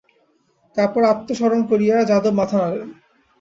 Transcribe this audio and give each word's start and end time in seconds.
তারপর 0.77 1.01
আত্মসম্বরণ 1.05 1.61
করিয়া 1.69 1.95
যাদব 2.09 2.33
মাথা 2.39 2.57
নাড়েন। 2.61 2.87